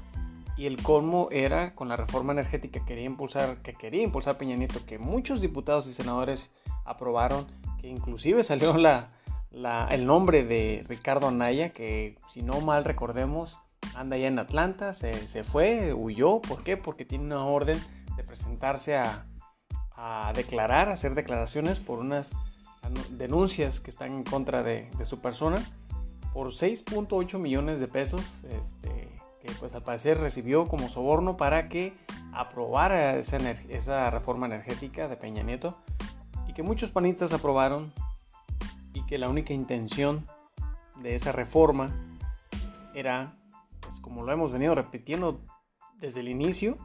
y 0.59 0.65
el 0.65 0.83
colmo 0.83 1.29
era 1.31 1.73
con 1.73 1.87
la 1.87 1.95
reforma 1.95 2.33
energética 2.33 2.81
que 2.81 2.85
quería 2.85 3.05
impulsar, 3.05 3.61
que 3.61 3.73
quería 3.73 4.03
impulsar 4.03 4.37
Peña 4.37 4.57
Nieto, 4.57 4.85
que 4.85 4.99
muchos 4.99 5.39
diputados 5.39 5.87
y 5.87 5.93
senadores 5.93 6.51
aprobaron, 6.83 7.47
que 7.79 7.87
inclusive 7.87 8.43
salió 8.43 8.75
la, 8.75 9.11
el 9.51 10.05
nombre 10.05 10.45
de 10.45 10.85
Ricardo 10.87 11.27
Anaya, 11.27 11.71
que 11.71 12.17
si 12.27 12.41
no 12.41 12.61
mal 12.61 12.83
recordemos, 12.83 13.59
anda 13.95 14.17
ya 14.17 14.27
en 14.27 14.39
Atlanta, 14.39 14.93
se, 14.93 15.43
fue, 15.43 15.93
huyó. 15.93 16.41
¿Por 16.41 16.63
qué? 16.63 16.77
Porque 16.77 17.05
tiene 17.05 17.25
una 17.25 17.45
orden 17.45 17.79
de 18.15 18.23
presentarse 18.23 18.97
a, 18.97 19.25
declarar, 20.33 20.89
a 20.89 20.93
hacer 20.93 21.15
declaraciones 21.15 21.79
por 21.79 21.99
unas 21.99 22.33
denuncias 23.11 23.79
que 23.79 23.89
están 23.89 24.13
en 24.13 24.23
contra 24.23 24.63
de, 24.63 24.89
su 25.03 25.19
persona 25.19 25.57
por 26.33 26.47
6.8 26.47 27.39
millones 27.39 27.79
de 27.79 27.87
pesos, 27.87 28.43
este, 28.51 29.09
que 29.41 29.51
pues 29.59 29.73
al 29.73 29.83
parecer 29.83 30.19
recibió 30.19 30.67
como 30.67 30.87
soborno 30.87 31.37
para 31.37 31.67
que 31.67 31.93
aprobara 32.33 33.17
esa, 33.17 33.37
esa 33.69 34.09
reforma 34.11 34.45
energética 34.45 35.07
de 35.07 35.17
Peña 35.17 35.43
Nieto 35.43 35.75
que 36.59 36.63
muchos 36.63 36.89
panistas 36.89 37.31
aprobaron 37.31 37.93
y 38.93 39.05
que 39.05 39.17
la 39.17 39.29
única 39.29 39.53
intención 39.53 40.27
de 41.01 41.15
esa 41.15 41.31
reforma 41.31 41.89
era, 42.93 43.37
pues 43.79 43.99
como 43.99 44.23
lo 44.23 44.31
hemos 44.31 44.51
venido 44.51 44.75
repitiendo 44.75 45.41
desde 45.99 46.21
el 46.21 46.29
inicio, 46.29 46.77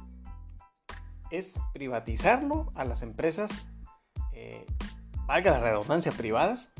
es 1.30 1.58
privatizarlo 1.72 2.70
a 2.74 2.84
las 2.84 3.02
empresas, 3.02 3.66
eh, 4.32 4.66
valga 5.26 5.52
la 5.52 5.60
redundancia, 5.60 6.12
privadas, 6.12 6.72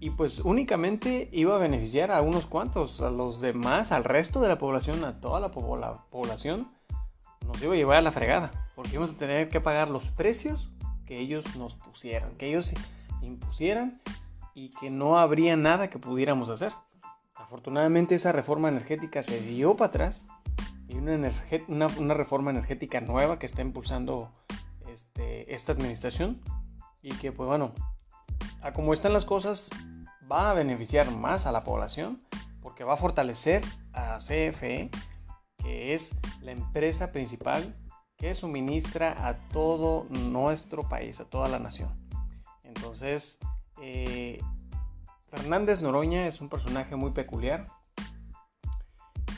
y 0.00 0.10
pues 0.10 0.40
únicamente 0.40 1.30
iba 1.32 1.54
a 1.54 1.58
beneficiar 1.58 2.10
a 2.10 2.20
unos 2.20 2.46
cuantos, 2.46 3.00
a 3.00 3.10
los 3.10 3.40
demás, 3.40 3.90
al 3.90 4.04
resto 4.04 4.40
de 4.40 4.48
la 4.48 4.58
población, 4.58 5.02
a 5.04 5.20
toda 5.20 5.40
la, 5.40 5.50
población, 5.50 6.70
nos 7.46 7.62
iba 7.62 7.72
a 7.72 7.76
llevar 7.76 7.98
a 7.98 8.02
la 8.02 8.12
fregada, 8.12 8.50
porque 8.74 8.92
íbamos 8.92 9.12
a 9.12 9.16
tener 9.16 9.48
que 9.48 9.60
pagar 9.60 9.88
los 9.88 10.08
precios 10.08 10.70
que 11.06 11.20
ellos 11.20 11.56
nos 11.56 11.76
pusieran, 11.76 12.36
que 12.36 12.48
ellos 12.48 12.74
impusieran 13.22 14.02
y 14.54 14.70
que 14.70 14.88
no 14.90 15.18
habría 15.18 15.56
nada 15.56 15.90
que 15.90 15.98
pudiéramos 15.98 16.48
hacer. 16.48 16.70
Afortunadamente 17.34 18.14
esa 18.14 18.32
reforma 18.32 18.68
energética 18.68 19.22
se 19.22 19.40
dio 19.40 19.76
para 19.76 19.88
atrás 19.88 20.26
y 20.88 20.96
una, 20.96 21.32
una, 21.98 22.14
reforma 22.14 22.50
energética 22.50 23.00
nueva 23.00 23.38
que 23.38 23.46
está 23.46 23.62
impulsando 23.62 24.30
este, 24.88 25.52
esta 25.54 25.72
administración 25.72 26.40
y 27.02 27.10
que 27.16 27.32
pues 27.32 27.48
bueno, 27.48 27.72
a 28.62 28.72
como 28.72 28.92
están 28.92 29.12
las 29.12 29.24
cosas 29.24 29.70
va 30.30 30.50
a 30.50 30.54
beneficiar 30.54 31.10
más 31.10 31.46
a 31.46 31.52
la 31.52 31.64
población 31.64 32.22
porque 32.62 32.84
va 32.84 32.94
a 32.94 32.96
fortalecer 32.96 33.62
a 33.92 34.18
CFE 34.18 34.90
que 35.58 35.94
es 35.94 36.14
la 36.40 36.52
empresa 36.52 37.10
principal 37.12 37.74
que 38.16 38.34
suministra 38.34 39.26
a 39.26 39.34
todo 39.34 40.06
nuestro 40.08 40.88
país, 40.88 41.20
a 41.20 41.24
toda 41.24 41.48
la 41.48 41.58
nación. 41.58 41.90
Entonces, 42.62 43.38
eh, 43.86 44.40
Fernández 45.28 45.82
Noroña 45.82 46.26
es 46.26 46.40
un 46.40 46.48
personaje 46.48 46.96
muy 46.96 47.10
peculiar. 47.10 47.66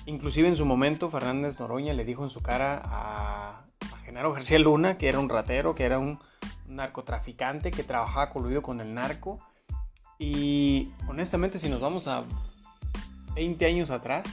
Inclusive 0.06 0.46
en 0.46 0.54
su 0.54 0.64
momento 0.64 1.10
Fernández 1.10 1.58
Noroña 1.58 1.92
le 1.94 2.04
dijo 2.04 2.22
en 2.22 2.30
su 2.30 2.40
cara 2.42 2.80
a, 2.84 3.64
Genaro 4.04 4.32
García 4.32 4.60
Luna 4.60 4.98
que 4.98 5.08
era 5.08 5.18
un 5.18 5.28
ratero, 5.28 5.74
que 5.74 5.84
era 5.84 5.98
un 5.98 6.20
narcotraficante, 6.68 7.72
que 7.72 7.82
trabajaba 7.82 8.30
coludido 8.30 8.62
con 8.62 8.80
el 8.80 8.94
narco. 8.94 9.40
Y 10.16 10.92
honestamente 11.08 11.58
si 11.58 11.68
nos 11.68 11.80
vamos 11.80 12.06
a 12.06 12.22
20 13.34 13.66
años 13.66 13.90
atrás, 13.90 14.28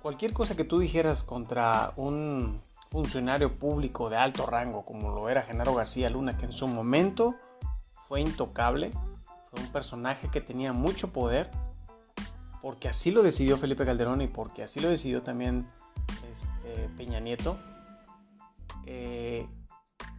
cualquier 0.00 0.32
cosa 0.32 0.54
que 0.54 0.64
tú 0.64 0.78
dijeras 0.78 1.24
contra 1.24 1.92
un 1.96 2.62
funcionario 2.88 3.52
público 3.52 4.10
de 4.10 4.16
alto 4.16 4.46
rango 4.46 4.84
como 4.84 5.10
lo 5.10 5.28
era 5.28 5.42
Genaro 5.42 5.74
García 5.74 6.08
Luna, 6.08 6.38
que 6.38 6.44
en 6.44 6.52
su 6.52 6.68
momento 6.68 7.34
fue 8.06 8.20
intocable, 8.20 8.92
un 9.58 9.66
personaje 9.72 10.28
que 10.28 10.40
tenía 10.40 10.72
mucho 10.72 11.12
poder, 11.12 11.50
porque 12.62 12.88
así 12.88 13.10
lo 13.10 13.22
decidió 13.22 13.56
Felipe 13.56 13.84
Calderón 13.84 14.22
y 14.22 14.28
porque 14.28 14.62
así 14.62 14.80
lo 14.80 14.88
decidió 14.88 15.22
también 15.22 15.66
este, 16.32 16.88
Peña 16.96 17.20
Nieto, 17.20 17.58
eh, 18.86 19.46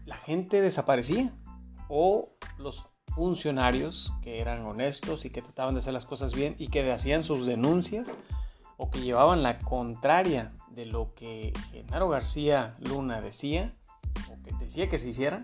la 0.05 0.15
gente 0.15 0.61
desaparecía 0.61 1.31
o 1.89 2.27
los 2.57 2.85
funcionarios 3.15 4.11
que 4.21 4.41
eran 4.41 4.65
honestos 4.65 5.25
y 5.25 5.29
que 5.29 5.41
trataban 5.41 5.73
de 5.73 5.79
hacer 5.79 5.93
las 5.93 6.05
cosas 6.05 6.33
bien 6.33 6.55
y 6.59 6.67
que 6.67 6.91
hacían 6.91 7.23
sus 7.23 7.45
denuncias 7.45 8.11
o 8.77 8.91
que 8.91 9.01
llevaban 9.01 9.41
la 9.41 9.57
contraria 9.59 10.53
de 10.69 10.85
lo 10.85 11.13
que 11.15 11.53
Genaro 11.71 12.09
García 12.09 12.75
Luna 12.79 13.21
decía 13.21 13.73
o 14.29 14.43
que 14.43 14.53
decía 14.59 14.89
que 14.89 14.97
se 14.97 15.09
hiciera, 15.09 15.43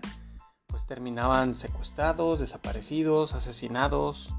pues 0.72 0.86
terminaban 0.86 1.54
secuestrados, 1.54 2.40
desaparecidos, 2.40 3.34
asesinados, 3.34 4.32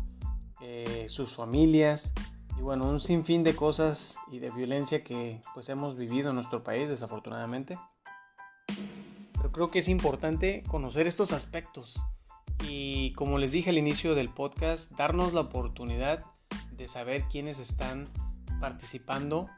eh, 0.62 1.06
sus 1.08 1.36
familias 1.36 2.12
y 2.58 2.62
bueno, 2.62 2.90
un 2.90 3.00
sinfín 3.00 3.44
de 3.44 3.56
cosas 3.56 4.18
y 4.32 4.40
de 4.40 4.50
violencia 4.50 5.04
que 5.04 5.40
pues 5.54 5.70
hemos 5.70 5.96
vivido 5.96 6.30
en 6.30 6.36
nuestro 6.36 6.64
país 6.64 6.90
desafortunadamente. 6.90 7.78
Pero 9.38 9.52
creo 9.52 9.68
que 9.70 9.80
es 9.80 9.88
importante 9.88 10.64
conocer 10.68 11.06
estos 11.06 11.34
aspectos 11.34 12.02
y 12.68 13.12
como 13.12 13.38
les 13.38 13.52
dije 13.52 13.70
al 13.70 13.78
inicio 13.78 14.16
del 14.16 14.30
podcast, 14.30 14.92
darnos 14.94 15.34
la 15.34 15.42
oportunidad 15.42 16.26
de 16.72 16.88
saber 16.88 17.26
quiénes 17.30 17.60
están 17.60 18.10
participando 18.60 19.50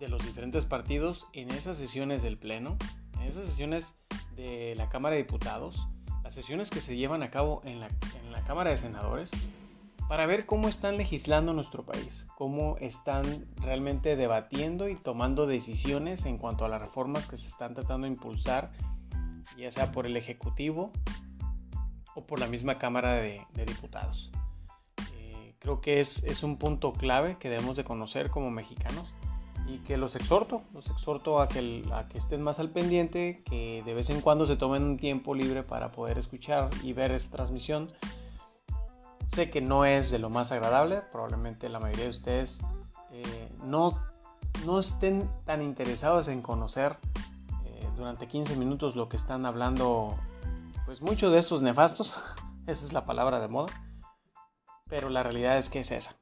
de 0.00 0.08
los 0.08 0.26
diferentes 0.26 0.66
partidos 0.66 1.28
en 1.34 1.52
esas 1.52 1.78
sesiones 1.78 2.20
del 2.20 2.36
Pleno, 2.36 2.76
en 3.20 3.28
esas 3.28 3.46
sesiones 3.46 3.94
de 4.34 4.74
la 4.76 4.88
Cámara 4.88 5.14
de 5.14 5.22
Diputados 5.22 5.86
sesiones 6.30 6.70
que 6.70 6.80
se 6.80 6.96
llevan 6.96 7.22
a 7.22 7.30
cabo 7.30 7.60
en 7.64 7.80
la, 7.80 7.88
en 8.22 8.32
la 8.32 8.42
Cámara 8.44 8.70
de 8.70 8.76
Senadores 8.76 9.30
para 10.10 10.26
ver 10.26 10.44
cómo 10.44 10.66
están 10.66 10.96
legislando 10.96 11.52
nuestro 11.52 11.84
país, 11.84 12.26
cómo 12.36 12.76
están 12.78 13.46
realmente 13.58 14.16
debatiendo 14.16 14.88
y 14.88 14.96
tomando 14.96 15.46
decisiones 15.46 16.26
en 16.26 16.36
cuanto 16.36 16.64
a 16.64 16.68
las 16.68 16.80
reformas 16.80 17.26
que 17.26 17.36
se 17.36 17.46
están 17.46 17.74
tratando 17.74 18.06
de 18.06 18.14
impulsar, 18.14 18.72
ya 19.56 19.70
sea 19.70 19.92
por 19.92 20.06
el 20.06 20.16
Ejecutivo 20.16 20.90
o 22.16 22.22
por 22.24 22.40
la 22.40 22.48
misma 22.48 22.76
Cámara 22.76 23.14
de, 23.14 23.46
Diputados. 23.64 24.32
Eh, 25.14 25.54
creo 25.60 25.80
que 25.80 26.00
es, 26.00 26.24
es 26.24 26.42
un 26.42 26.56
punto 26.56 26.92
clave 26.92 27.36
que 27.38 27.48
debemos 27.48 27.76
de 27.76 27.84
conocer 27.84 28.30
como 28.30 28.50
mexicanos 28.50 29.14
y 29.66 29.78
que 29.78 29.96
los 29.96 30.16
exhorto, 30.16 30.62
los 30.72 30.88
exhorto 30.88 31.40
a 31.40 31.48
que, 31.48 31.84
a 31.92 32.08
que 32.08 32.18
estén 32.18 32.42
más 32.42 32.58
al 32.58 32.70
pendiente, 32.70 33.42
que 33.44 33.82
de 33.84 33.94
vez 33.94 34.10
en 34.10 34.20
cuando 34.20 34.46
se 34.46 34.56
tomen 34.56 34.82
un 34.82 34.96
tiempo 34.96 35.34
libre 35.34 35.62
para 35.62 35.92
poder 35.92 36.18
escuchar 36.18 36.70
y 36.82 36.92
ver 36.92 37.12
esta 37.12 37.36
transmisión. 37.36 37.88
Sé 39.28 39.50
que 39.50 39.60
no 39.60 39.84
es 39.84 40.10
de 40.10 40.18
lo 40.18 40.28
más 40.28 40.50
agradable, 40.50 41.02
probablemente 41.12 41.68
la 41.68 41.78
mayoría 41.78 42.04
de 42.04 42.10
ustedes 42.10 42.58
eh, 43.12 43.52
no, 43.64 43.98
no 44.66 44.80
estén 44.80 45.30
tan 45.44 45.62
interesados 45.62 46.28
en 46.28 46.42
conocer 46.42 46.96
eh, 47.64 47.88
durante 47.96 48.26
15 48.26 48.56
minutos 48.56 48.96
lo 48.96 49.08
que 49.08 49.16
están 49.16 49.46
hablando, 49.46 50.16
pues 50.84 51.00
muchos 51.00 51.32
de 51.32 51.38
estos 51.38 51.62
nefastos, 51.62 52.16
esa 52.66 52.84
es 52.84 52.92
la 52.92 53.04
palabra 53.04 53.40
de 53.40 53.48
moda, 53.48 53.72
pero 54.88 55.08
la 55.10 55.22
realidad 55.22 55.58
es 55.58 55.70
que 55.70 55.80
es 55.80 55.92
esa. 55.92 56.16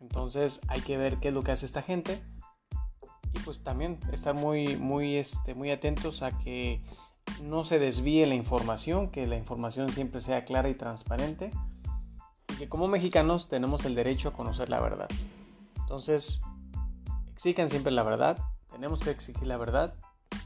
Entonces 0.00 0.60
hay 0.68 0.82
que 0.82 0.96
ver 0.96 1.18
qué 1.18 1.28
es 1.28 1.34
lo 1.34 1.42
que 1.42 1.50
hace 1.52 1.66
esta 1.66 1.82
gente 1.82 2.22
y 3.34 3.38
pues 3.40 3.62
también 3.62 3.98
estar 4.12 4.34
muy, 4.34 4.76
muy, 4.76 5.16
este, 5.16 5.54
muy 5.54 5.70
atentos 5.70 6.22
a 6.22 6.36
que 6.38 6.82
no 7.42 7.64
se 7.64 7.78
desvíe 7.78 8.26
la 8.26 8.34
información, 8.34 9.08
que 9.08 9.26
la 9.26 9.36
información 9.36 9.88
siempre 9.90 10.20
sea 10.20 10.44
clara 10.44 10.68
y 10.68 10.74
transparente 10.74 11.50
y 12.48 12.54
que 12.56 12.68
como 12.68 12.88
mexicanos 12.88 13.48
tenemos 13.48 13.84
el 13.84 13.94
derecho 13.94 14.28
a 14.28 14.32
conocer 14.32 14.70
la 14.70 14.80
verdad. 14.80 15.08
Entonces, 15.80 16.40
exijan 17.32 17.70
siempre 17.70 17.92
la 17.92 18.02
verdad, 18.02 18.38
tenemos 18.70 19.00
que 19.00 19.10
exigir 19.10 19.46
la 19.46 19.56
verdad 19.56 19.94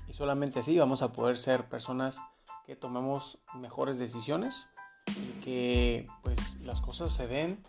y 0.09 0.13
solamente 0.13 0.61
así 0.61 0.79
vamos 0.79 1.03
a 1.03 1.13
poder 1.13 1.39
ser 1.39 1.69
personas 1.69 2.19
que 2.67 2.77
tomemos 2.77 3.39
mejores 3.55 3.99
decisiones 3.99 4.69
y 5.09 5.41
que 5.43 6.07
pues 6.23 6.57
las 6.63 6.81
cosas 6.81 7.13
se 7.13 7.27
den 7.27 7.63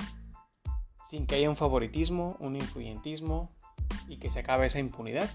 sin 1.08 1.28
que 1.28 1.36
haya 1.36 1.50
un 1.50 1.56
favoritismo, 1.56 2.38
un 2.40 2.56
influyentismo 2.56 3.52
y 4.08 4.18
que 4.18 4.30
se 4.30 4.40
acabe 4.40 4.68
esa 4.68 4.80
impunidad, 4.80 5.30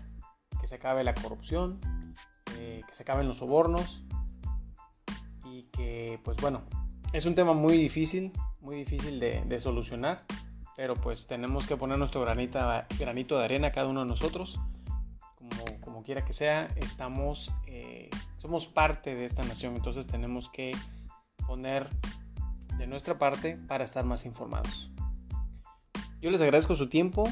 que 0.61 0.67
se 0.67 0.77
acabe 0.77 1.05
la 1.05 1.15
corrupción, 1.15 1.81
eh, 2.57 2.83
que 2.87 2.95
se 2.95 3.03
acaben 3.03 3.29
los 3.29 3.39
sobornos 3.39 4.03
y 5.45 5.65
que 5.65 6.21
pues 6.25 6.37
bueno, 6.39 6.63
es 7.13 7.27
un 7.27 7.35
tema 7.35 7.53
muy 7.53 7.77
difícil, 7.77 8.33
muy 8.61 8.77
difícil 8.77 9.21
de, 9.21 9.61
solucionar, 9.61 10.25
pero 10.77 10.95
pues 10.95 11.27
tenemos 11.27 11.67
que 11.67 11.77
poner 11.77 11.99
nuestro 11.99 12.23
granito 12.23 13.39
de 13.39 13.45
arena 13.45 13.73
cada 13.73 13.89
uno 13.89 14.01
de 14.01 14.07
nosotros, 14.07 14.59
como, 15.37 15.81
como 15.81 16.03
quiera 16.03 16.25
que 16.25 16.33
sea, 16.33 16.69
estamos, 16.77 17.51
eh, 17.67 18.11
somos 18.37 18.67
parte 18.67 19.15
de 19.15 19.25
esta 19.25 19.43
nación, 19.43 19.77
entonces 19.77 20.07
tenemos 20.07 20.49
que 20.49 20.73
poner 21.47 21.89
de 22.77 22.87
nuestra 22.87 23.19
parte 23.19 23.57
para 23.57 23.85
estar 23.85 24.05
más 24.05 24.27
informados. 24.27 24.91
Yo 26.21 26.31
les 26.31 26.41
agradezco 26.41 26.75
su 26.75 26.89
tiempo, 26.89 27.25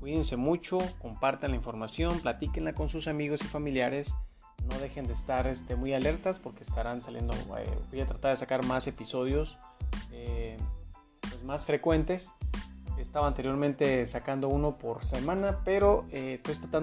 Cuídense 0.00 0.36
mucho, 0.36 0.78
compartan 0.98 1.50
la 1.50 1.56
información, 1.56 2.20
platíquenla 2.20 2.72
con 2.72 2.88
sus 2.88 3.06
amigos 3.06 3.42
y 3.42 3.44
familiares. 3.44 4.14
No 4.68 4.78
dejen 4.78 5.06
de 5.06 5.12
estar 5.12 5.46
este, 5.46 5.76
muy 5.76 5.92
alertas 5.92 6.38
porque 6.38 6.62
estarán 6.62 7.02
saliendo. 7.02 7.34
Eh, 7.34 7.78
voy 7.90 8.00
a 8.00 8.06
tratar 8.06 8.30
de 8.30 8.36
sacar 8.38 8.64
más 8.64 8.86
episodios 8.86 9.58
eh, 10.12 10.56
pues 11.20 11.44
más 11.44 11.66
frecuentes. 11.66 12.30
Estaba 12.98 13.26
anteriormente 13.26 14.06
sacando 14.06 14.48
uno 14.48 14.76
por 14.78 15.04
semana, 15.04 15.60
pero 15.64 16.06
eh, 16.10 16.40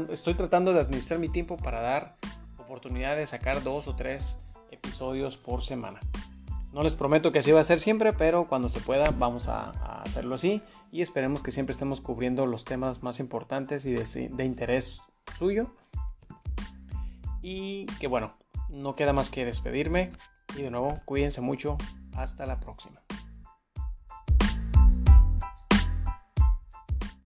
estoy 0.09 0.33
tratando 0.33 0.73
de 0.73 0.79
administrar 0.79 1.19
mi 1.19 1.29
tiempo 1.29 1.57
para 1.57 1.81
dar 1.81 2.15
oportunidad 2.57 3.15
de 3.15 3.25
sacar 3.25 3.63
dos 3.63 3.87
o 3.87 3.95
tres 3.95 4.37
episodios 4.71 5.37
por 5.37 5.63
semana. 5.63 5.99
No 6.73 6.83
les 6.83 6.95
prometo 6.95 7.31
que 7.31 7.39
así 7.39 7.51
va 7.51 7.61
a 7.61 7.63
ser 7.63 7.79
siempre, 7.79 8.13
pero 8.13 8.45
cuando 8.45 8.69
se 8.69 8.79
pueda 8.79 9.11
vamos 9.11 9.47
a, 9.47 9.71
hacerlo 10.01 10.35
así 10.35 10.61
y 10.91 11.01
esperemos 11.01 11.43
que 11.43 11.51
siempre 11.51 11.71
estemos 11.71 12.01
cubriendo 12.01 12.45
los 12.45 12.65
temas 12.65 13.03
más 13.03 13.19
importantes 13.19 13.85
y 13.85 13.93
de, 13.93 14.45
interés 14.45 15.01
suyo. 15.37 15.73
Y 17.41 17.85
que 17.99 18.07
bueno, 18.07 18.35
no 18.69 18.95
queda 18.95 19.13
más 19.13 19.29
que 19.29 19.45
despedirme 19.45 20.11
y 20.57 20.61
de 20.61 20.71
nuevo 20.71 20.99
cuídense 21.05 21.41
mucho. 21.41 21.77
Hasta 22.13 22.45
la 22.45 22.59
próxima. 22.59 23.06